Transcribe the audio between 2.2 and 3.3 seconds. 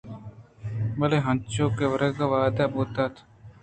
ءِ وہد بُوت